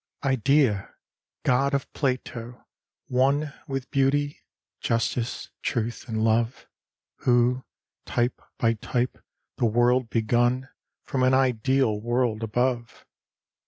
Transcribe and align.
III 0.25 0.31
Idea, 0.31 0.95
god 1.43 1.73
of 1.75 1.93
Plato! 1.93 2.65
one 3.05 3.53
With 3.67 3.91
beauty, 3.91 4.39
justice, 4.79 5.51
truth 5.61 6.07
and 6.07 6.23
love: 6.23 6.65
Who, 7.17 7.65
type 8.07 8.41
by 8.57 8.73
type, 8.73 9.23
the 9.57 9.65
world 9.67 10.09
begun 10.09 10.69
From 11.03 11.21
an 11.21 11.35
ideal 11.35 12.01
world 12.01 12.41
above! 12.41 13.05